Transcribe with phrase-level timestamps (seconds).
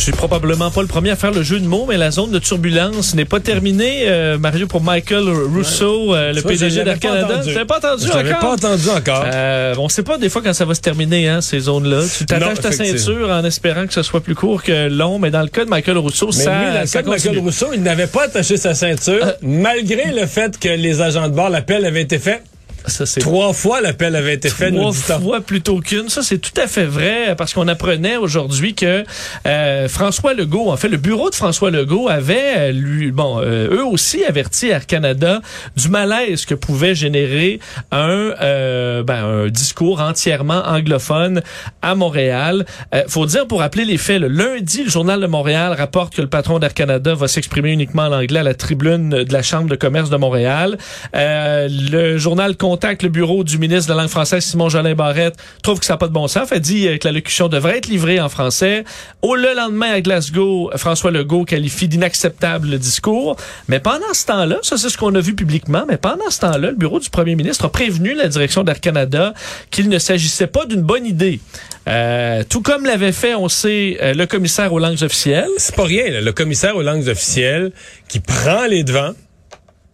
[0.00, 2.30] Je suis probablement pas le premier à faire le jeu de mots, mais la zone
[2.30, 6.98] de turbulence n'est pas terminée, euh, Mario, pour Michael Rousseau, euh, le PDG je d'Air
[6.98, 7.42] Canada.
[7.44, 8.40] l'avais pas entendu Je encore?
[8.40, 9.24] pas entendu encore.
[9.30, 12.00] Euh, on sait pas des fois quand ça va se terminer, hein, ces zones-là.
[12.16, 15.42] Tu t'attaches ta ceinture en espérant que ce soit plus court que long, mais dans
[15.42, 17.38] le cas de Michael Rousseau, Mais ça, lui, dans le ça cas de Michael.
[17.38, 19.32] Rousseau, il n'avait pas attaché sa ceinture, Euh.
[19.42, 22.42] malgré le fait que les agents de bord, l'appel avait été fait.
[22.86, 26.08] Ça, Trois fois, l'appel avait été fait, trois fois plutôt qu'une.
[26.08, 29.04] Ça, c'est tout à fait vrai parce qu'on apprenait aujourd'hui que
[29.46, 33.76] euh, François Legault, en fait, le bureau de François Legault avait, euh, lui, bon, euh,
[33.76, 35.40] eux aussi averti Air Canada
[35.76, 37.60] du malaise que pouvait générer
[37.92, 41.42] un, euh, ben, un discours entièrement anglophone
[41.82, 42.64] à Montréal.
[42.94, 46.22] Euh, faut dire, pour rappeler les faits, le lundi, le journal de Montréal rapporte que
[46.22, 49.68] le patron d'Air Canada va s'exprimer uniquement en anglais à la tribune de la Chambre
[49.68, 50.78] de commerce de Montréal.
[51.14, 55.34] Euh, le journal contacte le bureau du ministre de la langue française, Simon Jolin Barrette,
[55.64, 57.78] trouve que ça n'a pas de bon sens, fait dit euh, que la locution devrait
[57.78, 58.84] être livrée en français.
[59.22, 63.34] Au le lendemain à Glasgow, François Legault qualifie d'inacceptable le discours.
[63.66, 66.70] Mais pendant ce temps-là, ça c'est ce qu'on a vu publiquement, mais pendant ce temps-là,
[66.70, 69.34] le bureau du premier ministre a prévenu la direction d'Air Canada
[69.72, 71.40] qu'il ne s'agissait pas d'une bonne idée.
[71.88, 75.50] Euh, tout comme l'avait fait, on sait, euh, le commissaire aux langues officielles.
[75.56, 77.72] C'est pas rien, là, le commissaire aux langues officielles
[78.08, 79.14] qui prend les devants.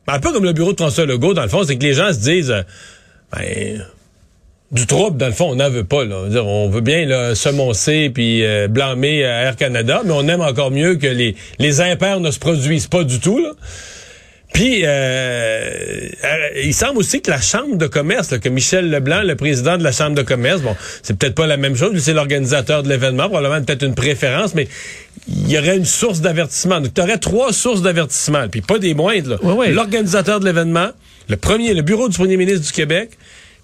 [0.08, 2.12] Un peu comme le bureau de François Legault, dans le fond, c'est que les gens
[2.12, 2.62] se disent, euh,
[3.32, 3.84] ben,
[4.72, 6.04] du trouble, dans le fond, on n'en veut pas.
[6.04, 6.24] Là.
[6.42, 10.70] On veut bien là, semoncer puis euh, blâmer euh, Air Canada, mais on aime encore
[10.70, 13.38] mieux que les, les impairs ne se produisent pas du tout.
[13.38, 13.52] Là.
[14.56, 19.20] Puis, euh, euh, il semble aussi que la Chambre de commerce, là, que Michel Leblanc,
[19.20, 22.14] le président de la Chambre de commerce, bon, c'est peut-être pas la même chose, c'est
[22.14, 24.66] l'organisateur de l'événement, probablement peut-être une préférence, mais
[25.28, 26.80] il y aurait une source d'avertissement.
[26.80, 29.38] Donc, tu aurais trois sources d'avertissement, puis pas des moindres.
[29.74, 30.88] L'organisateur de l'événement,
[31.28, 33.10] le premier, le bureau du premier ministre du Québec,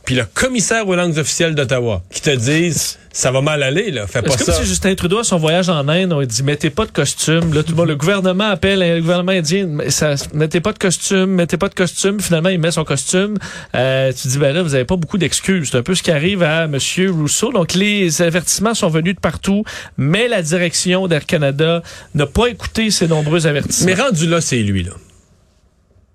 [0.05, 4.07] puis le commissaire aux langues officielles d'Ottawa, qui te disent, ça va mal aller, là,
[4.07, 4.59] fais pas ça.
[4.59, 4.65] M.
[4.65, 7.53] Justin Trudeau, à son voyage en Inde, on dit mettez pas de costume.
[7.53, 11.27] Là, tout le monde, le gouvernement appelle le gouvernement indien, ça, mettez pas de costume,
[11.27, 12.21] mettez pas de costume.
[12.21, 13.37] Finalement, il met son costume.
[13.75, 15.69] Euh, tu dis ben là, vous avez pas beaucoup d'excuses.
[15.71, 16.79] C'est un peu ce qui arrive à M.
[17.11, 17.53] Rousseau.
[17.53, 19.65] Donc les avertissements sont venus de partout,
[19.99, 21.83] mais la direction d'Air Canada
[22.15, 23.87] n'a pas écouté ces nombreux avertissements.
[23.87, 24.93] Mais rendu là, c'est lui, là.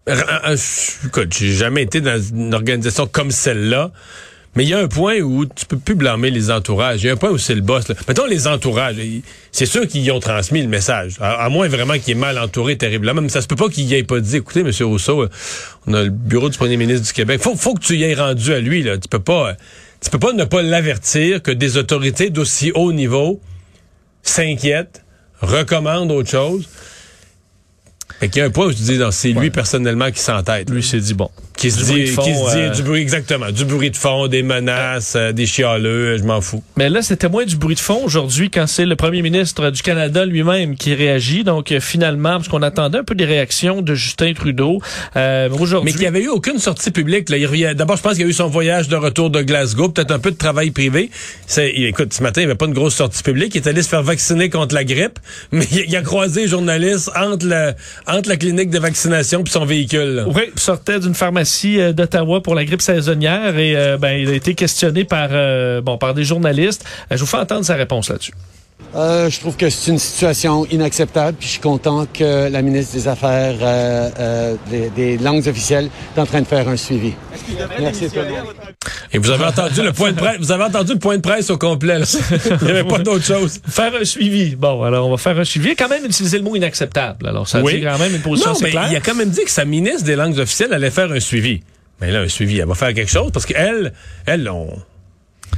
[0.08, 0.58] Ra- euh,
[1.06, 3.92] Écoute, j'ai jamais été dans une organisation comme celle-là.
[4.56, 7.04] Mais il y a un point où tu peux plus blâmer les entourages.
[7.04, 7.88] Il y a un point où c'est le boss.
[7.90, 7.96] Là.
[8.08, 8.96] Mettons les entourages.
[9.52, 11.14] C'est sûr qu'ils y ont transmis le message.
[11.20, 13.22] À, moins vraiment qu'il est mal entouré terriblement.
[13.22, 14.72] Mais ça se peut pas qu'il y ait pas dit, écoutez, M.
[14.82, 15.30] Rousseau, euh,
[15.86, 17.40] on a le bureau du premier ministre du Québec.
[17.40, 18.82] Faut, faut que tu y aies rendu à lui.
[18.82, 18.98] Là.
[18.98, 19.54] Tu peux pas, euh,
[20.04, 23.40] tu peux pas ne pas l'avertir que des autorités d'aussi haut niveau
[24.24, 25.04] s'inquiètent,
[25.40, 26.68] recommandent autre chose.
[28.20, 30.70] Fait qu'il y a un point où tu dis, non, c'est lui personnellement qui s'entête.
[30.70, 31.30] lui s'est dit bon.
[31.58, 34.28] Qui se dit, fond, qui se dit euh, du bruit, exactement, du bruit de fond,
[34.28, 36.64] des menaces, euh, des chialeux, je m'en fous.
[36.76, 39.82] Mais là, c'était moins du bruit de fond aujourd'hui quand c'est le premier ministre du
[39.82, 41.44] Canada lui-même qui réagit.
[41.44, 44.80] Donc euh, finalement, parce qu'on attendait un peu des réactions de Justin Trudeau,
[45.16, 45.86] euh, aujourd'hui.
[45.86, 47.28] Mais qu'il n'y avait eu aucune sortie publique.
[47.28, 50.20] D'abord, je pense qu'il y a eu son voyage de retour de Glasgow, peut-être un
[50.20, 51.10] peu de travail privé.
[51.58, 53.56] Écoute, ce matin, il n'y avait pas une grosse sortie publique.
[53.56, 55.18] Il est allé se faire vacciner contre la grippe,
[55.52, 57.74] mais il, a croisé les journalistes entre, le,
[58.06, 60.16] entre la clinique de vaccination et son véhicule.
[60.18, 60.26] là.
[60.28, 64.34] Oui, sortait d'une pharmacie euh, d'Ottawa pour la grippe saisonnière et euh, ben il a
[64.34, 66.86] été questionné par euh, bon par des journalistes.
[67.12, 68.34] Je vous fais entendre sa réponse là-dessus.
[68.96, 72.94] Euh, je trouve que c'est une situation inacceptable, puis je suis content que la ministre
[72.96, 77.14] des Affaires euh, euh, des, des langues officielles est en train de faire un suivi.
[77.80, 78.08] Merci.
[79.12, 81.50] Et vous avez entendu le point de presse, vous avez entendu le point de presse
[81.50, 82.00] au complet.
[82.00, 82.06] là.
[82.62, 83.60] Il n'y avait pas d'autre chose.
[83.68, 84.56] Faire un suivi.
[84.56, 85.76] Bon, alors on va faire un suivi.
[85.76, 87.28] Quand même utiliser le mot inacceptable.
[87.28, 87.80] Alors ça Oui.
[87.80, 88.88] dit quand même une position Non, assez mais claire.
[88.92, 91.62] il a quand même dit que sa ministre des langues officielles allait faire un suivi.
[92.00, 93.92] Mais là, un suivi, elle va faire quelque chose parce qu'elle,
[94.26, 94.70] elle, on,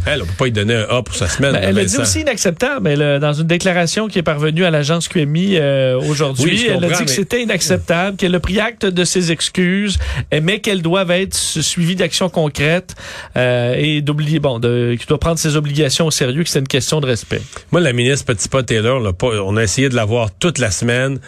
[0.06, 1.54] elle, on peut pas lui donner un A pour sa semaine.
[1.54, 2.88] Ben, elle a dit aussi inacceptable.
[2.90, 6.90] Elle, dans une déclaration qui est parvenue à l'agence QMI euh, aujourd'hui, Oui, elle a
[6.90, 9.98] dit que c'était inacceptable, qu'elle a pris acte de ses excuses,
[10.42, 12.96] mais qu'elles doivent être su- suivies d'actions concrètes
[13.38, 17.02] euh, et d'oublier, bon, qu'il doit prendre ses obligations au sérieux, que c'est une question
[17.02, 17.42] de respect.
[17.72, 20.72] Moi, la ministre Petitpas Taylor, là, pas- on a essayé de la voir toute la
[20.72, 21.20] semaine.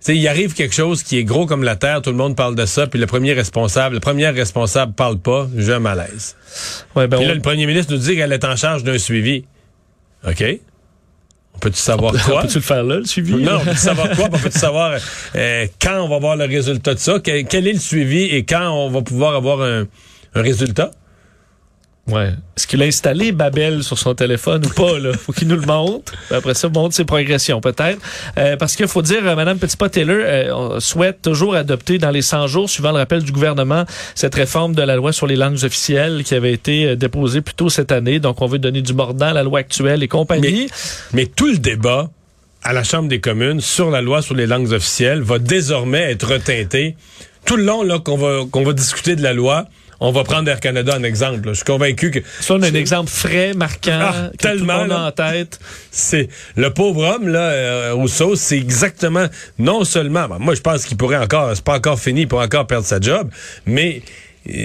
[0.00, 2.34] Tu sais, il arrive quelque chose qui est gros comme la terre, tout le monde
[2.34, 6.36] parle de ça, puis le premier responsable, le premier responsable parle pas, j'ai un malaise.
[6.96, 8.96] Ouais, ben, Puis on- là, le premier ministre nous dit qu'elle est en charge d'un
[8.96, 9.44] suivi.
[10.26, 10.42] OK?
[11.54, 12.42] On peut-tu savoir quoi?
[12.42, 13.34] Peux-tu le faire là, le suivi?
[13.34, 14.28] Non, on peut savoir quoi?
[14.32, 14.98] On peut savoir
[15.36, 17.18] euh, quand on va voir le résultat de ça?
[17.22, 19.86] Quel, quel est le suivi et quand on va pouvoir avoir un,
[20.34, 20.92] un résultat?
[22.06, 22.30] Ouais.
[22.56, 24.98] Est-ce qu'il a installé Babel sur son téléphone ou pas?
[24.98, 25.12] Là?
[25.16, 26.12] Faut qu'il nous le montre.
[26.30, 27.98] Après ça, montre ses progressions, peut-être.
[28.36, 32.48] Euh, parce qu'il faut dire, euh, Mme Petitpas-Taylor euh, souhaite toujours adopter dans les 100
[32.48, 36.24] jours, suivant le rappel du gouvernement, cette réforme de la loi sur les langues officielles
[36.24, 38.18] qui avait été euh, déposée plus tôt cette année.
[38.18, 40.68] Donc, on veut donner du mordant à la loi actuelle et compagnie.
[41.12, 42.10] Mais tout le débat
[42.62, 46.32] à la Chambre des communes sur la loi sur les langues officielles va désormais être
[46.32, 46.96] reteinté.
[47.44, 49.66] Tout le long qu'on va qu'on va discuter de la loi,
[50.00, 51.46] on va prendre Air Canada en exemple.
[51.46, 51.52] là.
[51.52, 54.56] Je suis convaincu que Ça, on a un exemple frais, marquant, Ah, que tout le
[54.58, 55.06] tellement, monde a là.
[55.06, 55.58] en tête.
[55.90, 59.26] c'est le pauvre homme là, euh, Rousseau, c'est exactement
[59.58, 60.26] non seulement.
[60.28, 62.86] ben, moi, je pense qu'il pourrait encore, c'est pas encore fini, il pourrait encore perdre
[62.86, 63.30] sa job,
[63.66, 64.02] mais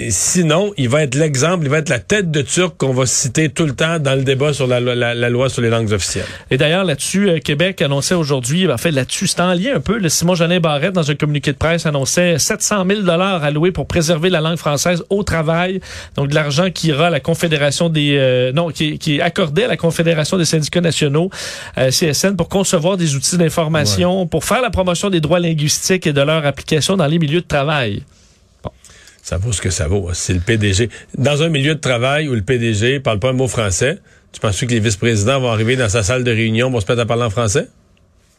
[0.08, 3.50] sinon, il va être l'exemple, il va être la tête de Turc qu'on va citer
[3.50, 5.92] tout le temps dans le débat sur la, loi- la- la loi sur les langues
[5.92, 6.24] officielles.
[6.50, 9.98] Et d'ailleurs, là-dessus, euh, Québec annonçait aujourd'hui, en fait, là-dessus, c'est en lien un peu,
[9.98, 14.30] le Simon Jolin Barrette, dans un communiqué de presse, annonçait 700 000 alloués pour préserver
[14.30, 15.80] la langue française au travail.
[16.16, 18.16] Donc, de l'argent qui ira à la Confédération des...
[18.16, 21.30] euh, non, qui, qui est accordé à la Confédération des syndicats nationaux,
[21.76, 26.12] euh, CSN, pour concevoir des outils d'information, pour faire la promotion des droits linguistiques et
[26.14, 28.02] de leur application dans les milieux de travail.
[29.26, 30.08] Ça vaut ce que ça vaut.
[30.08, 30.12] hein.
[30.14, 30.88] C'est le PDG.
[31.18, 33.98] Dans un milieu de travail où le PDG parle pas un mot français,
[34.30, 37.00] tu penses que les vice-présidents vont arriver dans sa salle de réunion, vont se mettre
[37.00, 37.66] à parler en français?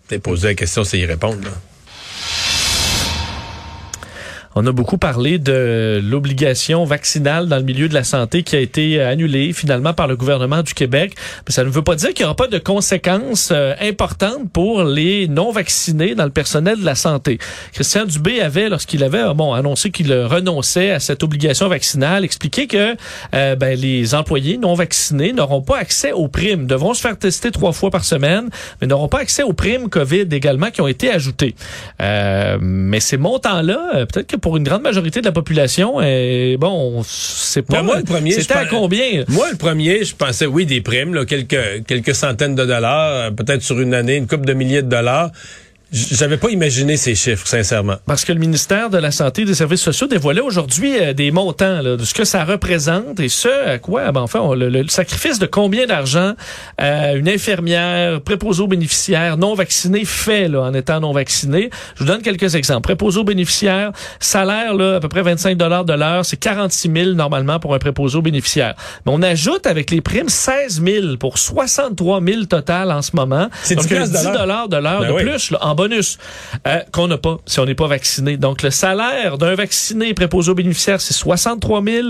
[0.07, 1.50] T'es posé la question, c'est y répondre.
[4.59, 8.59] On a beaucoup parlé de l'obligation vaccinale dans le milieu de la santé qui a
[8.59, 11.13] été euh, annulée finalement par le gouvernement du Québec.
[11.48, 14.83] Mais ça ne veut pas dire qu'il n'y aura pas de conséquences euh, importantes pour
[14.83, 17.38] les non-vaccinés dans le personnel de la santé.
[17.71, 22.65] Christian Dubé avait, lorsqu'il avait euh, bon annoncé qu'il renonçait à cette obligation vaccinale, expliqué
[22.65, 22.95] que
[23.31, 27.74] ben, les employés non vaccinés n'auront pas accès aux primes, devront se faire tester trois
[27.74, 28.50] fois par semaine,
[28.81, 31.54] mais n'auront pas accès aux primes COVID également qui ont été ajoutées.
[32.01, 37.64] Euh, mais ces montants-là, peut-être que une grande majorité de la population, euh, bon, c'est
[37.64, 37.78] pas.
[37.80, 39.26] Ben, moi, le premier, C'était je à pense- combien?
[39.28, 43.32] Moi, le premier, je pensais, oui, des primes, là, quelques, quelques centaines de dollars, euh,
[43.32, 45.32] peut-être sur une année, une couple de milliers de dollars.
[45.92, 47.95] J'avais pas imaginé ces chiffres, sincèrement.
[48.06, 51.31] Parce que le ministère de la Santé et des Services sociaux dévoilait aujourd'hui euh, des
[51.31, 54.68] montants là, de ce que ça représente et ce à quoi, ben, enfin, on- le,
[54.69, 56.34] le sacrifice de combien d'argent
[56.81, 61.69] euh, une infirmière, préposée aux bénéficiaires non vaccinée fait là, en étant non vaccinée.
[61.95, 62.81] Je vous donne quelques exemples.
[62.81, 67.12] Préposé aux bénéficiaires, salaire là, à peu près 25 dollars de l'heure, c'est 46 000
[67.13, 68.75] normalement pour un préposé aux bénéficiaires.
[69.06, 73.48] Mais on ajoute avec les primes 16 000 pour 63 000 total en ce moment.
[73.63, 74.38] C'est Donc 10 un piastres de 10 l'heure.
[74.38, 75.24] dollars de l'heure Ben de oui.
[75.24, 76.18] plus là, en bonus
[76.68, 78.36] euh, qu'on n'a pas si on n'est pas vacciné.
[78.36, 82.08] Donc, le salaire d'un vacciné préposé aux bénéficiaires, c'est 63 000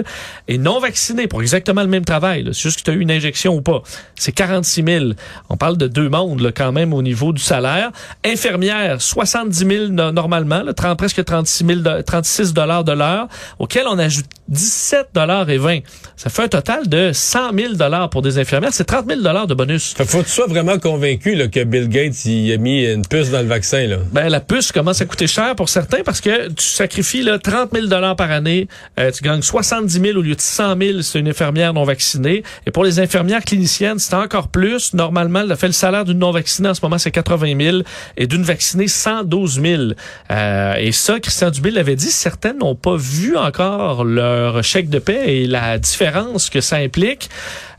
[0.48, 2.42] et non vacciné pour exactement le même travail.
[2.44, 2.52] là.
[2.54, 3.84] C'est juste que tu as eu une injection ou pas.
[4.16, 5.06] C'est 46 000.
[5.50, 7.92] On parle de deux mondes là, quand même au niveau du salaire.
[8.26, 13.28] Infirmière, 70 000 no- normalement, là, 30, presque 36 000 de- 36 dollars de l'heure,
[13.60, 15.80] auquel on ajoute 17 dollars et 20.
[16.16, 18.72] Ça fait un total de 100 000 dollars pour des infirmières.
[18.74, 19.94] C'est 30 000 dollars de bonus.
[19.98, 23.30] Faut que tu sois vraiment convaincu là, que Bill Gates il a mis une puce
[23.30, 23.57] dans le vaccin.
[24.12, 27.72] Ben, la puce commence à coûter cher pour certains parce que tu sacrifies là, 30
[27.74, 28.68] 000 dollars par année.
[29.00, 31.84] Euh, tu gagnes 70 000 au lieu de 100 000 si c'est une infirmière non
[31.84, 32.44] vaccinée.
[32.66, 34.94] Et pour les infirmières cliniciennes, c'est encore plus.
[34.94, 37.78] Normalement, le fait le salaire d'une non vaccinée en ce moment, c'est 80 000
[38.18, 39.82] et d'une vaccinée, 112 000.
[40.32, 45.00] Euh, et ça, Christian Dubé l'avait dit, certaines n'ont pas vu encore leur chèque de
[45.00, 47.30] paix et la différence que ça implique.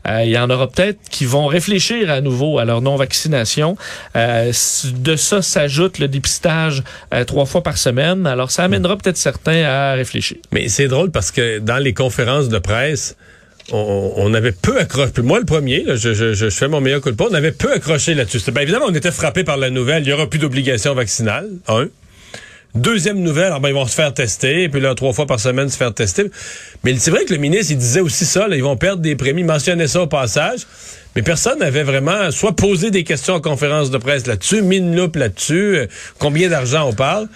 [0.07, 3.77] Euh, il y en aura peut-être qui vont réfléchir à nouveau à leur non-vaccination.
[4.15, 4.51] Euh,
[4.95, 6.83] de ça s'ajoute le dépistage
[7.13, 8.25] euh, trois fois par semaine.
[8.25, 10.37] Alors, ça amènera peut-être certains à réfléchir.
[10.51, 13.15] Mais c'est drôle parce que dans les conférences de presse,
[13.71, 15.11] on, avait peu accroché.
[15.21, 18.39] Moi, le premier, je, fais mon meilleur coup de peau, on avait peu accroché là-dessus.
[18.51, 20.03] Ben, évidemment, on était frappé par la nouvelle.
[20.03, 21.47] Il n'y aura plus d'obligation vaccinale.
[21.67, 21.87] Un.
[22.75, 25.69] Deuxième nouvelle, alors, ben, ils vont se faire tester, puis là, trois fois par semaine,
[25.69, 26.29] se faire tester.
[26.83, 29.15] Mais c'est vrai que le ministre, il disait aussi ça, là, ils vont perdre des
[29.15, 29.41] prémis.
[29.41, 30.67] Il mentionnait ça au passage.
[31.15, 34.95] Mais personne n'avait vraiment soit posé des questions en conférence de presse là-dessus, mis une
[34.95, 35.87] loupe là-dessus, euh,
[36.19, 37.27] combien d'argent on parle.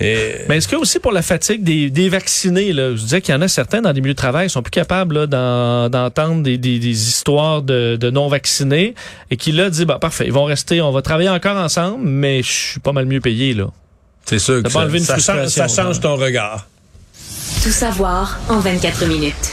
[0.00, 3.40] Mais est-ce que aussi pour la fatigue des, vaccinés, là, je disais qu'il y en
[3.40, 7.96] a certains dans des milieux de travail qui sont plus capables d'entendre des, histoires de,
[7.96, 8.94] de non-vaccinés
[9.30, 12.42] et qui là dit bah parfait, ils vont rester, on va travailler encore ensemble, mais
[12.42, 13.68] je suis pas mal mieux payé là.
[14.26, 16.66] C'est sûr que Ça ça, ça change, ça ton regard.
[17.62, 19.52] Tout savoir en 24 minutes.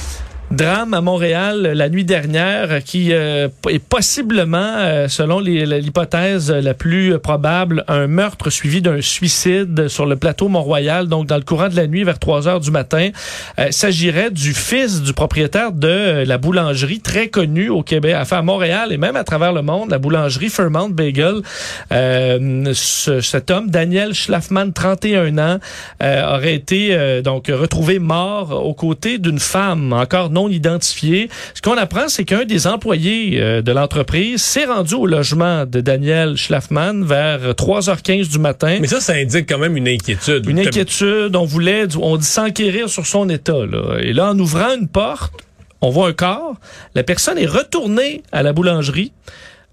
[0.52, 7.14] Drame à Montréal la nuit dernière qui euh, est possiblement, euh, selon l'hypothèse la plus
[7.14, 11.70] euh, probable, un meurtre suivi d'un suicide sur le plateau Mont-Royal, donc dans le courant
[11.70, 13.10] de la nuit vers 3 heures du matin.
[13.60, 18.42] Euh, s'agirait du fils du propriétaire de la boulangerie très connue au Québec, enfin à
[18.42, 21.42] Montréal et même à travers le monde, la boulangerie Fairmount Bagel.
[21.92, 25.60] Ce- cet homme, Daniel Schlafman, 31 ans,
[26.02, 31.30] aurait été donc retrouvé mort aux côtés d'une femme encore non identifiés.
[31.54, 35.82] Ce qu'on apprend, c'est qu'un des employés euh, de l'entreprise s'est rendu au logement de
[35.82, 38.78] Daniel Schlafman vers 3h15 du matin.
[38.80, 40.46] Mais ça, ça indique quand même une inquiétude.
[40.48, 41.36] Une inquiétude.
[41.36, 43.66] On voulait, on dit s'enquérir sur son état.
[43.66, 44.00] Là.
[44.02, 45.34] Et là, en ouvrant une porte,
[45.82, 46.56] on voit un corps.
[46.96, 49.12] La personne est retournée à la boulangerie.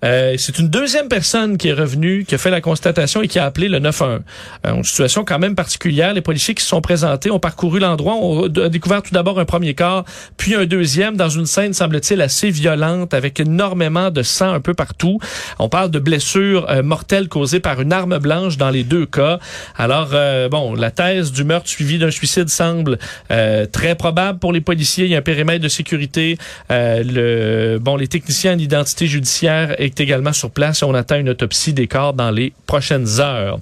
[0.07, 3.39] Euh, c'est une deuxième personne qui est revenue, qui a fait la constatation et qui
[3.39, 4.21] a appelé le 911.
[4.67, 6.15] Euh, une situation quand même particulière.
[6.15, 9.75] Les policiers qui se sont présentés ont parcouru l'endroit, ont découvert tout d'abord un premier
[9.75, 10.05] corps,
[10.37, 14.75] puis un deuxième dans une scène, semble-t-il, assez violente, avec énormément de sang un peu
[14.75, 15.19] partout.
[15.59, 19.41] On parle de blessures euh, mortelles causées par une arme blanche dans les deux cas.
[19.77, 22.99] Alors, euh, bon, la thèse du meurtre suivi d'un suicide semble
[23.73, 25.05] très probable pour les policiers.
[25.05, 26.39] Il y a un périmètre de sécurité.
[26.71, 31.87] le, bon, les techniciens en identité judiciaire également sur place on attend une autopsie des
[31.87, 33.59] corps dans les prochaines heures.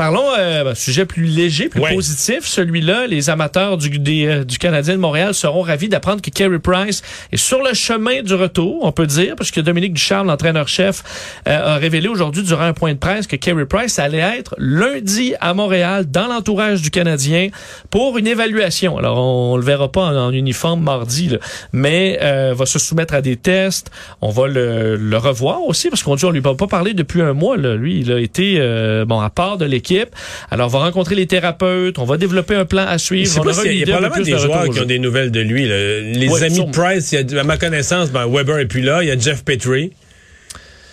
[0.00, 2.46] Parlons euh, un sujet plus léger, plus positif.
[2.46, 7.02] Celui-là, les amateurs du, euh, du Canadien de Montréal seront ravis d'apprendre que Carey Price
[7.32, 11.02] est sur le chemin du retour, on peut dire, parce que Dominique Ducharme, l'entraîneur-chef,
[11.46, 15.34] euh, a révélé aujourd'hui durant un point de presse que Carey Price allait être lundi
[15.38, 17.48] à Montréal dans l'entourage du Canadien
[17.90, 18.96] pour une évaluation.
[18.96, 21.36] Alors, on, le verra pas en, uniforme mardi,
[21.74, 23.90] mais euh, va se soumettre à des tests.
[24.22, 27.20] On va le, le revoir aussi, parce qu'on dit on lui a pas parlé depuis
[27.20, 27.58] un mois.
[27.58, 27.74] Là.
[27.74, 29.89] Lui, il a été euh, bon à part de l'équipe.
[30.50, 33.30] Alors, on va rencontrer les thérapeutes, on va développer un plan à suivre.
[33.64, 35.66] il y a probablement des joueurs qui ont des nouvelles de lui.
[35.66, 39.02] Les amis de Price, il y a, à ma connaissance, ben, Weber est plus là.
[39.02, 39.92] Il y a Jeff Petrie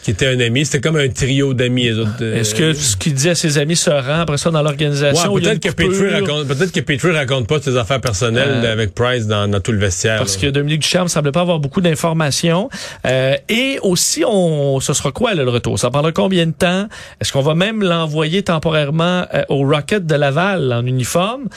[0.08, 0.66] qui était un ami.
[0.66, 1.90] C'était comme un trio d'amis.
[1.90, 5.34] Euh, Est-ce que ce qu'il dit à ses amis se rend après ça dans l'organisation?
[5.34, 9.28] peut-être que, Petrie raconte, peut-être que Petrie raconte pas ses affaires personnelles euh, avec Price
[9.28, 10.20] dans, dans, tout le vestiaire.
[10.20, 12.70] Parce que Dominique Ducharme semblait pas avoir beaucoup d'informations.
[13.06, 15.78] Euh, et aussi, on, ce sera quoi, là, le retour?
[15.78, 16.88] Ça prendra combien de temps?
[17.20, 21.50] Est-ce qu'on va même l'envoyer temporairement euh, au Rocket de Laval en uniforme?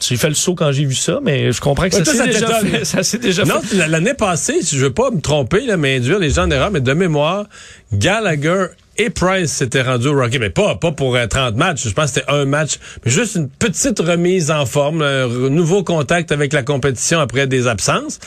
[0.00, 2.60] J'ai fait le saut quand j'ai vu ça, mais je comprends que ça s'est déjà
[2.60, 2.84] fait.
[2.84, 6.18] Ça s'est déjà non, l'année passée, si je veux pas me tromper, là, mais induire
[6.18, 7.46] les gens en erreur, mais de mémoire,
[7.92, 8.66] Gallagher
[8.96, 11.88] et Price s'étaient rendus au Rocky, mais pas pas pour 30 euh, matchs.
[11.88, 15.84] Je pense que c'était un match, mais juste une petite remise en forme, un nouveau
[15.84, 18.18] contact avec la compétition après des absences.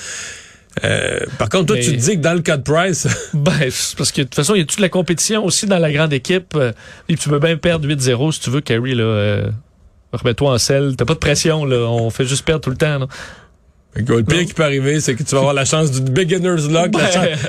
[0.83, 3.07] Euh, par contre, toi, tu te dis que dans le cas de Price...
[3.33, 5.91] ben, parce que de toute façon, il y a toute la compétition aussi dans la
[5.91, 6.55] grande équipe.
[6.55, 6.71] Euh,
[7.07, 9.43] et tu peux bien perdre 8-0 si tu veux, Carrie, là
[10.13, 10.95] remets-toi en selle.
[10.95, 11.77] T'as pas de pression, là.
[11.87, 13.07] On fait juste perdre tout le temps, là.
[13.95, 16.91] Le pire qui peut arriver, c'est que tu vas avoir la chance du beginner's luck,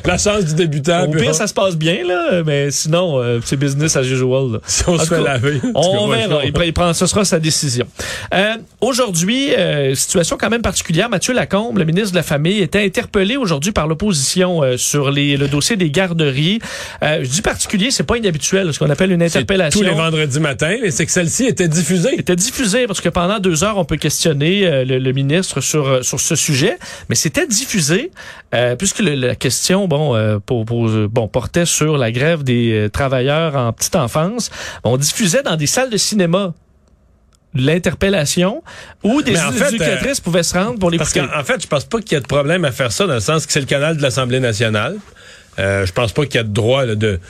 [0.05, 1.05] la, chance, du débutant.
[1.05, 4.61] Au pire, ça se passe bien, là, mais sinon, euh, c'est business as usual.
[4.67, 5.61] Si on se fait laver.
[5.75, 6.45] On verra.
[6.45, 7.87] Il, prend, ce sera sa décision.
[8.35, 11.09] Euh, Aujourd'hui, euh, situation quand même particulière.
[11.09, 15.39] Mathieu Lacombe, le ministre de la Famille, était interpellé aujourd'hui par l'opposition euh, sur les,
[15.39, 16.59] le dossier des garderies.
[17.03, 19.81] Euh, je dis particulier, c'est pas inhabituel, ce qu'on appelle une interpellation.
[19.81, 22.19] Tous les vendredis matin, mais c'est que celle-ci était diffusée.
[22.19, 26.21] Était diffusée parce que pendant deux heures, on peut questionner le, le, ministre sur sur
[26.21, 28.11] ce sujet, mais c'était diffusé
[28.55, 33.57] euh, puisque la question bon, euh, pour, bon portait sur la grève des euh, travailleurs
[33.57, 34.51] en petite enfance.
[34.85, 36.55] On diffusait dans des salles de cinéma
[37.55, 38.63] l'interpellation
[39.05, 39.39] où des
[39.69, 42.21] éducatrices pouvaient se rendre pour les Parce qu'en fait, je pense pas qu'il y a
[42.21, 44.97] de problème à faire ça dans le sens que c'est le canal de l'Assemblée nationale.
[45.59, 47.21] je pense pas qu'il y a de droit de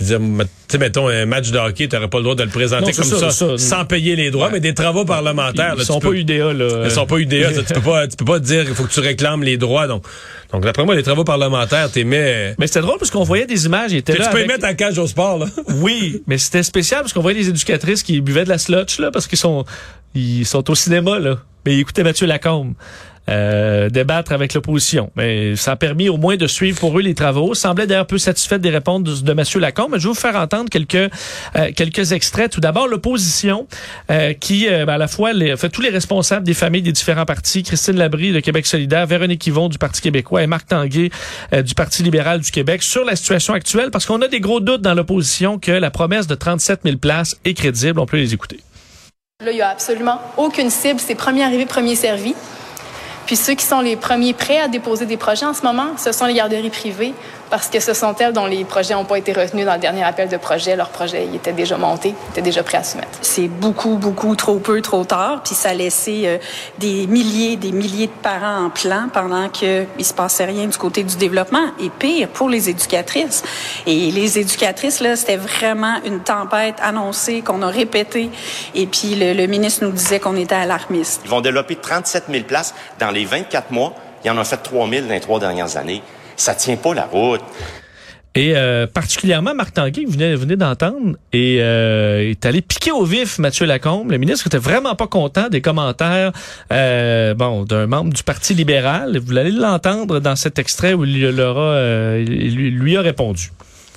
[0.00, 2.50] je veux dire, mettons, un match de hockey, tu n'aurais pas le droit de le
[2.50, 5.74] présenter comme ça, sans payer les droits, mais des travaux parlementaires.
[5.76, 6.84] Ils, sont pas UDA, là.
[6.84, 9.00] Ils sont pas UDA, tu peux pas, tu peux pas dire qu'il faut que tu
[9.00, 10.04] réclames les droits, donc.
[10.52, 12.54] Donc, d'après moi, les travaux parlementaires, t'es mets...
[12.58, 14.26] Mais c'était drôle parce qu'on voyait des images, ils étaient là.
[14.26, 15.46] Tu peux y mettre en cage au sport, là.
[15.74, 19.10] oui, mais c'était spécial parce qu'on voyait des éducatrices qui buvaient de la slotch, là,
[19.10, 19.64] parce qu'ils sont,
[20.14, 21.38] ils sont au cinéma, là.
[21.66, 22.74] Mais ils écoutaient Mathieu Lacombe.
[23.28, 25.10] Euh, débattre avec l'opposition.
[25.14, 27.52] Mais ça a permis au moins de suivre pour eux les travaux.
[27.54, 29.42] Semblait d'ailleurs peu satisfait des réponses de, M.
[29.60, 29.90] Lacombe.
[29.92, 31.10] Mais je vais vous faire entendre quelques euh,
[31.76, 32.50] quelques extraits.
[32.50, 33.66] Tout d'abord, l'opposition
[34.10, 37.26] euh, qui, ben, à la fois, les, fait tous les responsables des familles des différents
[37.26, 41.10] partis, Christine Labrie de Québec solidaire, Véronique Yvon du Parti québécois et Marc Tanguay
[41.52, 44.82] du Parti libéral du Québec sur la situation actuelle parce qu'on a des gros doutes
[44.82, 48.00] dans l'opposition que la promesse de 37 000 places est crédible.
[48.00, 48.60] On peut les écouter.
[49.44, 50.98] Là, il n'y a absolument aucune cible.
[50.98, 52.34] C'est premier arrivé, premier servi.
[53.28, 56.12] Puis ceux qui sont les premiers prêts à déposer des projets en ce moment, ce
[56.12, 57.12] sont les garderies privées
[57.50, 60.02] parce que ce sont elles dont les projets n'ont pas été retenus dans le dernier
[60.02, 60.76] appel de projet.
[60.76, 63.18] Leur projet il était déjà monté, était déjà prêt à soumettre.
[63.22, 65.42] C'est beaucoup, beaucoup trop peu, trop tard.
[65.44, 66.38] Puis ça a laissé euh,
[66.78, 70.76] des milliers, des milliers de parents en plan pendant qu'il ne se passait rien du
[70.76, 71.66] côté du développement.
[71.80, 73.42] Et pire, pour les éducatrices.
[73.86, 78.30] Et les éducatrices, là, c'était vraiment une tempête annoncée qu'on a répétée.
[78.74, 81.22] Et puis le, le ministre nous disait qu'on était alarmiste.
[81.24, 83.94] Ils vont développer 37 000 places dans les 24 mois.
[84.24, 86.02] Il y en a fait 3 000 dans les trois dernières années
[86.38, 87.42] ça tient pas la route.
[88.34, 92.92] Et euh, particulièrement, Marc Tanguay, que vous venez, venez d'entendre, et, euh, est allé piquer
[92.92, 94.12] au vif Mathieu Lacombe.
[94.12, 96.32] Le ministre était vraiment pas content des commentaires
[96.72, 99.18] euh, bon d'un membre du Parti libéral.
[99.18, 103.50] Vous allez l'entendre dans cet extrait où il, euh, il lui, lui a répondu.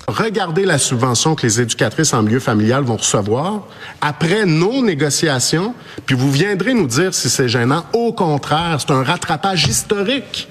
[0.08, 3.68] Regardez la subvention que les éducatrices en milieu familial vont recevoir
[4.00, 7.84] après nos négociations, puis vous viendrez nous dire si c'est gênant.
[7.92, 10.48] Au contraire, c'est un rattrapage historique.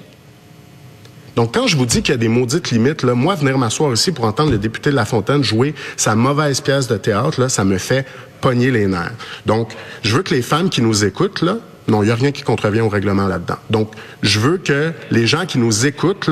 [1.36, 3.92] Donc, quand je vous dis qu'il y a des maudites limites, là, moi, venir m'asseoir
[3.92, 7.64] ici pour entendre le député de La Fontaine jouer sa mauvaise pièce de théâtre, ça
[7.64, 8.06] me fait
[8.40, 9.12] pogner les nerfs.
[9.46, 9.72] Donc,
[10.02, 11.42] je veux que les femmes qui nous écoutent,
[11.88, 13.56] non, il n'y a rien qui contrevient au règlement là-dedans.
[13.70, 16.30] Donc, je veux que les gens qui nous écoutent,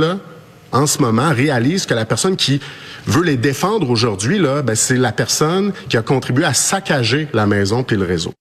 [0.73, 2.61] en ce moment, réalisent que la personne qui
[3.07, 7.47] veut les défendre aujourd'hui, là, ben, c'est la personne qui a contribué à saccager la
[7.47, 8.33] maison puis le réseau.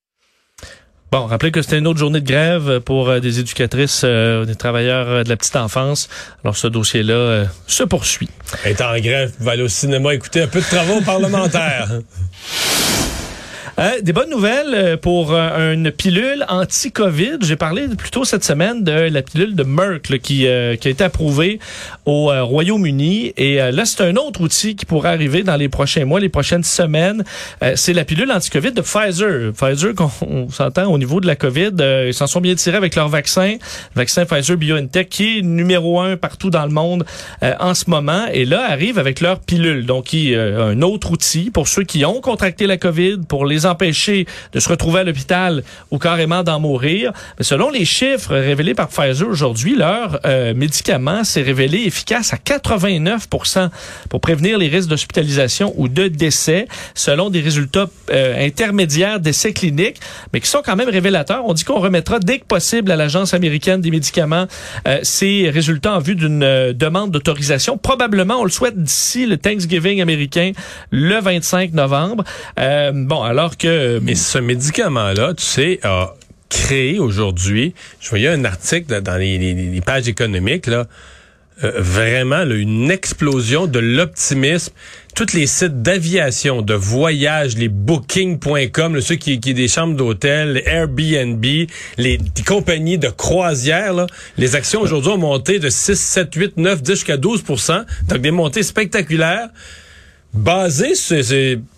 [1.12, 4.56] Bon, rappelez que c'était une autre journée de grève pour euh, des éducatrices, euh, des
[4.56, 6.08] travailleurs euh, de la petite enfance.
[6.44, 8.30] Alors, ce dossier-là euh, se poursuit.
[8.64, 11.90] Être en grève, va aller au cinéma écouter un peu de travaux parlementaires.
[13.80, 17.38] Euh, des bonnes nouvelles euh, pour euh, une pilule anti-COVID.
[17.40, 20.90] J'ai parlé plus tôt cette semaine de la pilule de Merck là, qui, euh, qui
[20.90, 21.60] a été approuvée
[22.06, 23.32] au euh, Royaume-Uni.
[23.38, 26.64] Et là, c'est un autre outil qui pourrait arriver dans les prochains mois, les prochaines
[26.64, 27.24] semaines.
[27.76, 29.54] c'est la pilule anti-COVID de Pfizer.
[29.54, 31.72] Pfizer, qu'on on s'entend au niveau de la COVID,
[32.08, 33.56] ils s'en sont bien tirés avec leur vaccin,
[33.96, 37.06] vaccin Pfizer BioNTech, qui est numéro un partout dans le monde
[37.42, 38.26] en ce moment.
[38.34, 39.86] Et là, arrive avec leur pilule.
[39.86, 44.26] Donc, qui, un autre outil pour ceux qui ont contracté la COVID, pour les empêcher
[44.54, 47.14] de se retrouver à l'hôpital ou carrément d'en mourir.
[47.38, 52.38] Mais selon les chiffres révélés par Pfizer aujourd'hui, leur euh, médicament s'est révélé efficace à
[52.38, 53.28] 89
[54.10, 60.00] pour prévenir les risques d'hospitalisation ou de décès, selon des résultats euh, intermédiaires d'essais cliniques,
[60.34, 61.44] mais qui sont quand même révélateurs.
[61.46, 64.48] On dit qu'on remettra dès que possible à l'Agence américaine des médicaments
[64.88, 67.78] euh, ces résultats en vue d'une euh, demande d'autorisation.
[67.78, 70.52] Probablement, on le souhaite d'ici le Thanksgiving américain,
[70.92, 72.24] le 25 novembre.
[72.60, 74.00] Euh, bon, alors que...
[74.00, 76.16] Mais ce médicament-là, tu sais, a
[76.50, 80.88] créé aujourd'hui, je voyais un article dans les, pages économiques, là,
[81.64, 84.74] euh, vraiment là, une explosion de l'optimisme.
[85.14, 91.46] Tous les sites d'aviation, de voyage, les booking.com, ceux qui, qui des chambres d'hôtel, Airbnb,
[91.98, 92.18] les,
[92.48, 96.92] compagnies de croisière, là, les actions aujourd'hui ont monté de 6, 7, 8, 9, 10
[96.92, 99.50] jusqu'à 12% Donc des montées spectaculaires
[100.34, 101.22] basées sur,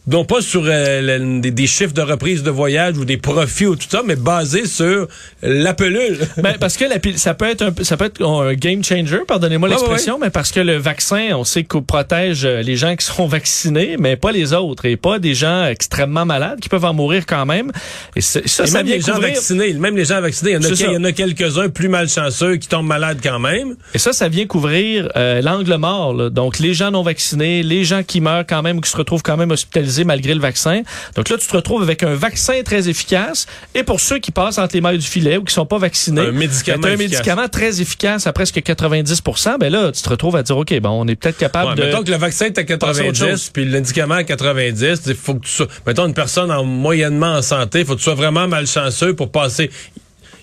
[0.08, 3.68] non pas sur euh, le- des, des chiffres de reprise de voyage ou des profits
[3.68, 5.08] ou tout ça, mais basées sur
[5.44, 6.18] la pelule.
[6.38, 9.20] Ben, parce que la ça peut être un, peu- ça peut être un game changer,
[9.28, 12.96] pardonnez-moi Ah, l'expression, mais parce que le vaccin, on sait qu'on protège euh, les gens
[12.96, 16.86] qui sont vaccinés, mais pas les autres, et pas des gens extrêmement malades qui peuvent
[16.86, 17.72] en mourir quand même.
[18.16, 19.34] Et ça, Et ça même vient les gens couvrir.
[19.36, 20.86] vaccinés, même les gens vaccinés, il y en a, C'est quel- ça.
[20.88, 23.76] il y en a quelques-uns plus malchanceux qui tombent malades quand même.
[23.94, 26.14] Et ça, ça vient couvrir euh, l'angle mort.
[26.16, 26.30] là.
[26.32, 29.22] Donc, les gens non vaccinés, les gens qui meurent quand même ou qui se retrouvent
[29.24, 30.82] quand même hospitalisés malgré le vaccin.
[31.16, 33.46] Donc là, tu te retrouves avec un vaccin très efficace.
[33.76, 36.22] Et pour ceux qui passent entre les mailles du filet ou qui sont pas vaccinés,
[36.22, 40.36] Un médicament ben, un médicament très efficace à presque 90% ben là, tu te retrouves
[40.36, 41.84] à dire, OK, bon, on est peut-être capable Ouais, de...
[41.84, 43.50] Mettons que le vaccin est à passer à autre 90, chose.
[43.54, 47.36] puis le médicament à 90, il faut que tu sois, mettons une personne en moyennement
[47.36, 49.70] en santé, il faut que tu sois vraiment malchanceux pour passer.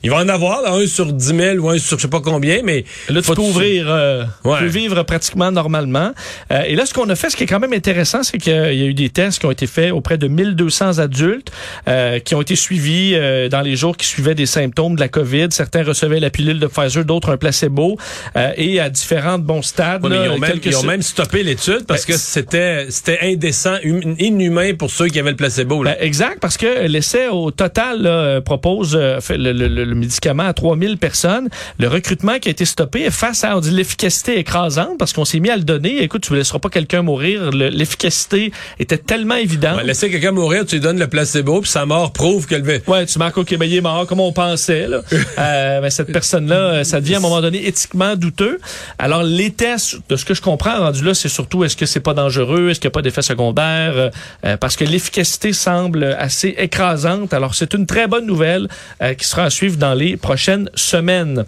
[0.02, 2.20] Il va en avoir, là, un sur 10 000 ou un sur je sais pas
[2.20, 4.58] combien, mais Là, tu peux ouvrir, euh, tu Ouais.
[4.60, 6.12] peux vivre pratiquement normalement.
[6.52, 8.52] Euh, et là, ce qu'on a fait, ce qui est quand même intéressant, c'est qu'il
[8.52, 11.50] y a eu des tests qui ont été faits auprès de 1200 adultes
[11.88, 15.08] euh, qui ont été suivis euh, dans les jours qui suivaient des symptômes de la
[15.08, 15.48] COVID.
[15.50, 17.96] Certains recevaient la pilule de Pfizer, d'autres un placebo,
[18.36, 20.02] euh, et à différents bons stades.
[20.04, 22.18] Ouais, mais là, ils, ont même, quelques- ils ont même stoppé l'étude parce Ben, que
[22.18, 25.82] c'était c'était indécent, hum- inhumain pour ceux qui avaient le placebo.
[25.82, 25.96] Là.
[25.98, 29.94] Ben, exact, parce que l'essai au total là, euh, propose fait le, le- le- le
[29.94, 31.48] médicament à 3000 personnes.
[31.78, 35.56] Le recrutement qui a été stoppé face à l'efficacité écrasante parce qu'on s'est mis à
[35.56, 36.02] le donner.
[36.02, 37.50] Écoute, tu ne laisseras pas quelqu'un mourir.
[37.50, 39.78] Le- L'efficacité était tellement évidente.
[39.78, 42.80] Ouais, laisser quelqu'un mourir, tu lui donnes le placebo, puis sa mort prouve que le...
[42.86, 44.86] Ouais, tu marques, OK, ben, il est mort comme on pensait.
[44.86, 45.00] Là.
[45.38, 48.58] euh, ben, cette personne-là, euh, ça devient à un moment donné éthiquement douteux.
[48.98, 52.00] Alors, les tests, de ce que je comprends, rendu là, c'est surtout est-ce que c'est
[52.00, 54.10] pas dangereux, est-ce qu'il n'y a pas d'effet secondaire, euh,
[54.44, 57.32] euh, parce que l'efficacité semble assez écrasante.
[57.32, 58.68] Alors, c'est une très bonne nouvelle
[59.02, 61.44] euh, qui sera à suivre dans les prochaines semaines.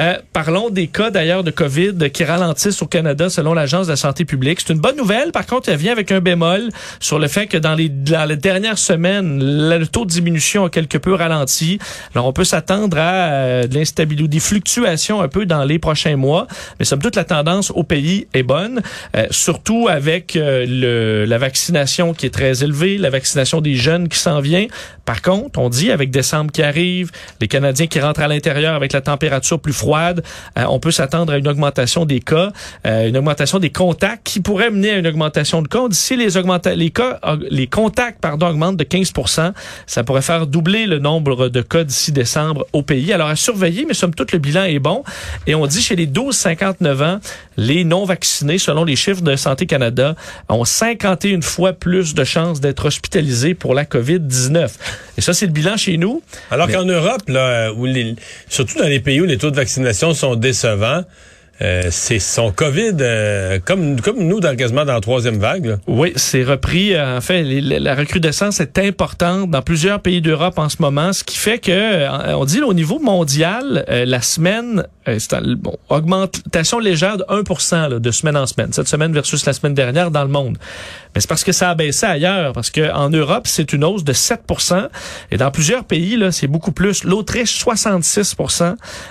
[0.00, 3.96] Euh, parlons des cas d'ailleurs de COVID qui ralentissent au Canada selon l'Agence de la
[3.96, 4.60] santé publique.
[4.60, 5.32] C'est une bonne nouvelle.
[5.32, 6.68] Par contre, elle vient avec un bémol
[7.00, 11.14] sur le fait que dans les, dernières semaines, le taux de diminution a quelque peu
[11.14, 11.78] ralenti.
[12.14, 16.16] Alors, on peut s'attendre à euh, de l'instabilité des fluctuations un peu dans les prochains
[16.16, 16.46] mois.
[16.78, 18.82] Mais somme toute, la tendance au pays est bonne,
[19.16, 24.40] euh, surtout avec la vaccination qui est très élevée, la vaccination des jeunes qui s'en
[24.40, 24.66] vient.
[25.04, 28.74] Par contre, on dit avec décembre qui arrive, les Canadiens Canadiens qui rentrent à l'intérieur
[28.74, 30.22] avec la température plus froide,
[30.56, 32.52] euh, on peut s'attendre à une augmentation des cas,
[32.86, 35.80] euh, une augmentation des contacts qui pourrait mener à une augmentation de cas.
[35.90, 36.28] Si les,
[36.76, 39.12] les cas, les contacts pardon, augmentent de 15
[39.86, 43.12] ça pourrait faire doubler le nombre de cas d'ici décembre au pays.
[43.12, 45.02] Alors à surveiller, mais somme toute, le bilan est bon.
[45.48, 47.20] Et on dit chez les 12-59 ans,
[47.56, 50.14] les non-vaccinés, selon les chiffres de Santé Canada,
[50.48, 54.70] ont 51 fois plus de chances d'être hospitalisés pour la COVID-19.
[55.16, 56.22] Et ça, c'est le bilan chez nous.
[56.50, 58.14] Alors qu'en Europe, là, les,
[58.48, 61.04] surtout dans les pays où les taux de vaccination sont décevants,
[61.64, 65.78] euh, c'est son COVID, euh, comme comme nous, dans, quasiment dans la troisième vague.
[65.86, 66.94] Oui, c'est repris.
[66.94, 71.24] Euh, en fait, la recrudescence est importante dans plusieurs pays d'Europe en ce moment, ce
[71.24, 74.84] qui fait que, on dit au niveau mondial, la semaine,
[75.58, 80.10] bon, augmentation légère de 1% de semaine en semaine, cette semaine versus la semaine dernière
[80.10, 80.58] dans le monde.
[81.14, 84.04] Mais c'est parce que ça a baissé ailleurs, parce que en Europe, c'est une hausse
[84.04, 84.40] de 7
[85.30, 87.04] et dans plusieurs pays, là, c'est beaucoup plus.
[87.04, 88.36] L'Autriche, 66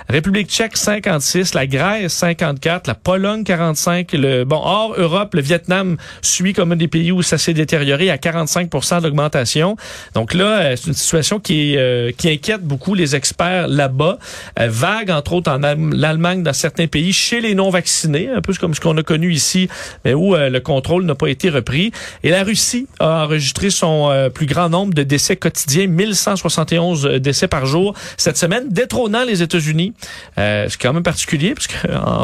[0.10, 5.96] République tchèque, 56% la Grèce, 54 la Pologne, 45 le Bon, hors Europe, le Vietnam
[6.22, 9.78] suit comme un des pays où ça s'est détérioré à 45% d'augmentation.
[10.14, 14.18] Donc là, euh, c'est une situation qui, euh, qui inquiète beaucoup les experts là-bas.
[14.60, 18.74] Euh, vague, entre autres, en Allemagne, dans certains pays, chez les non-vaccinés, un peu comme
[18.74, 19.70] ce qu'on a connu ici,
[20.04, 21.92] mais où le contrôle n'a pas été repris.
[22.24, 27.20] Et la Russie a enregistré son euh, plus grand nombre de décès quotidiens, 1171 euh,
[27.20, 29.94] décès par jour cette semaine, détrônant les États-Unis.
[30.38, 31.68] Euh, c'est quand même particulier parce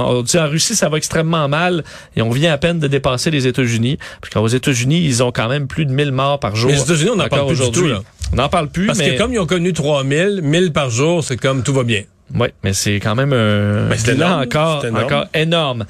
[0.04, 1.84] Russie, ça va extrêmement mal
[2.16, 3.98] et on vient à peine de dépasser les États-Unis.
[4.22, 6.72] Parce qu'aux États-Unis, ils ont quand même plus de 1000 morts par jour.
[6.72, 7.88] Les États-Unis, on n'en parle plus du tout.
[8.32, 8.88] On n'en parle plus.
[8.88, 12.04] Parce que comme ils ont connu 3000, 1000 par jour, c'est comme tout va bien.
[12.36, 15.04] Oui, mais c'est quand même un bilan encore, énorme.
[15.04, 15.86] encore énorme.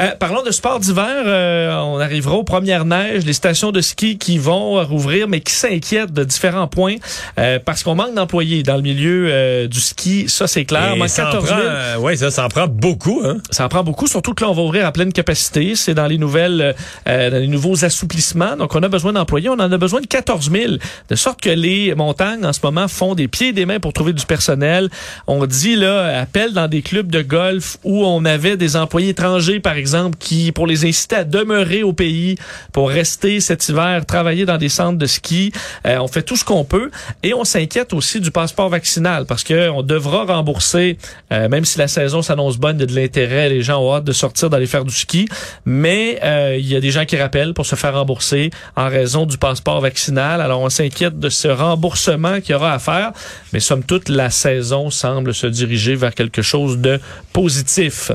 [0.00, 1.22] Euh, parlons de sport d'hiver.
[1.26, 5.52] Euh, on arrivera aux premières neiges, les stations de ski qui vont rouvrir, mais qui
[5.52, 6.96] s'inquiètent de différents points
[7.38, 10.28] euh, parce qu'on manque d'employés dans le milieu euh, du ski.
[10.28, 10.94] Ça, c'est clair.
[10.94, 13.22] Et ça, 14 ouais, ça, ça en prend beaucoup.
[13.24, 13.38] Hein?
[13.50, 15.74] Ça en prend beaucoup, surtout que là, on va ouvrir à pleine capacité.
[15.76, 16.74] C'est dans les nouvelles,
[17.06, 18.56] dans les nouveaux assouplissements.
[18.56, 19.50] Donc, on a besoin d'employés.
[19.50, 20.72] On en a besoin de 14 000.
[21.08, 23.92] De sorte que les montagnes, en ce moment, font des pieds et des mains pour
[23.92, 24.88] trouver du personnel.
[25.26, 29.60] On dit là, appel dans des clubs de golf où on avait des employés étrangers,
[29.60, 32.36] par exemple, qui, pour les inciter à demeurer au pays,
[32.72, 35.52] pour rester cet hiver, travailler dans des centres de ski.
[35.86, 36.90] Euh, on fait tout ce qu'on peut
[37.22, 40.98] et on s'inquiète aussi du passeport vaccinal parce que on devra rembourser,
[41.32, 43.94] euh, même si la saison s'annonce bonne, il y a de l'intérêt, les gens ont
[43.94, 45.28] hâte de sortir, d'aller faire du ski,
[45.64, 49.26] mais euh, il y a des gens qui rappellent pour se faire rembourser en raison
[49.26, 50.40] du passeport vaccinal.
[50.40, 53.12] Alors on s'inquiète de ce remboursement qu'il y aura à faire,
[53.52, 57.00] mais somme toute, la saison semble se diriger vers quelque chose de
[57.32, 58.12] positif.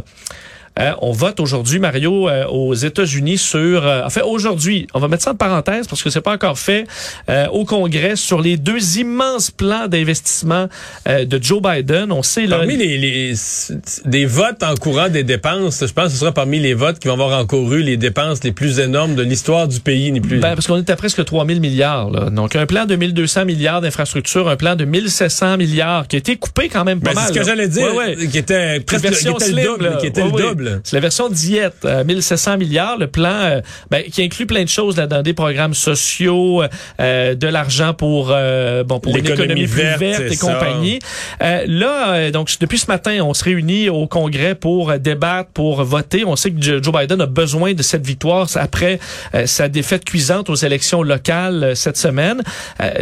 [0.80, 3.86] Euh, on vote aujourd'hui, Mario, euh, aux États-Unis sur...
[3.86, 6.86] Euh, enfin, aujourd'hui, on va mettre ça en parenthèse parce que c'est pas encore fait,
[7.52, 10.68] au Congrès sur les deux immenses plans d'investissement
[11.08, 12.12] de Joe Biden.
[12.12, 12.46] On sait...
[12.46, 13.34] Là, parmi les, les,
[14.06, 17.08] des votes en courant des dépenses, je pense que ce sera parmi les votes qui
[17.08, 20.40] vont avoir encouru les dépenses les plus énormes de l'histoire du pays, ni plus.
[20.40, 22.10] Ben, parce qu'on est à presque 3 000 milliards.
[22.10, 22.30] Là.
[22.30, 26.36] Donc, un plan de 1200 milliards d'infrastructures, un plan de 1700 milliards qui a été
[26.36, 27.24] coupé quand même pas ben, mal.
[27.28, 27.88] C'est ce que j'allais dire,
[28.32, 29.98] qui était presque qui était le double.
[30.00, 30.67] Qui était le double.
[30.84, 32.98] C'est la version diète, 1700 milliards.
[32.98, 36.64] Le plan euh, ben, qui inclut plein de choses là dans des programmes sociaux,
[37.00, 41.00] euh, de l'argent pour euh, bon pour l'économie verte, verte et compagnie.
[41.40, 46.26] là, donc depuis ce matin, on se réunit au Congrès pour débattre, pour voter.
[46.26, 49.00] On sait que Joe Biden a besoin de cette victoire après
[49.46, 52.42] sa défaite cuisante aux élections locales cette semaine.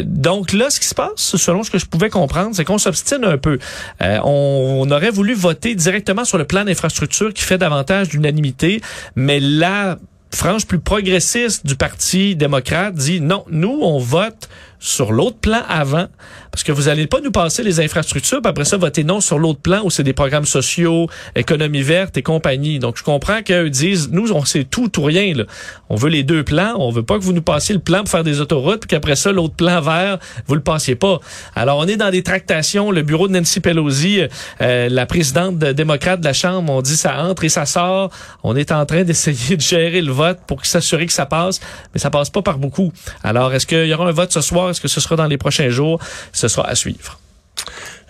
[0.03, 3.23] donc là, ce qui se passe, selon ce que je pouvais comprendre, c'est qu'on s'obstine
[3.23, 3.59] un peu.
[4.01, 8.81] On, on aurait voulu voter directement sur le plan d'infrastructure qui fait davantage d'unanimité,
[9.15, 9.97] mais la
[10.31, 14.49] frange plus progressiste du Parti démocrate dit non, nous, on vote
[14.85, 16.05] sur l'autre plan avant,
[16.51, 19.39] parce que vous n'allez pas nous passer les infrastructures, puis après ça, voter non sur
[19.39, 22.77] l'autre plan où c'est des programmes sociaux, économie verte et compagnie.
[22.77, 25.33] Donc, je comprends qu'eux disent, nous, on sait tout ou rien.
[25.33, 25.45] Là.
[25.89, 26.75] On veut les deux plans.
[26.77, 29.15] On veut pas que vous nous passiez le plan pour faire des autoroutes, puis qu'après
[29.15, 31.19] ça, l'autre plan vert, vous le passiez pas.
[31.55, 32.91] Alors, on est dans des tractations.
[32.91, 34.21] Le bureau de Nancy Pelosi,
[34.61, 38.11] euh, la présidente démocrate de la Chambre, on dit ça entre et ça sort.
[38.43, 41.59] On est en train d'essayer de gérer le vote pour s'assurer que ça passe,
[41.93, 42.93] mais ça passe pas par beaucoup.
[43.23, 44.74] Alors, est-ce qu'il y aura un vote ce soir?
[44.75, 45.99] Est-ce que ce sera dans les prochains jours?
[46.33, 47.17] Ce sera à suivre.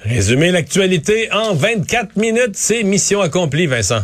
[0.04, 4.02] Résumer l'actualité en 24 minutes, c'est mission accomplie, Vincent.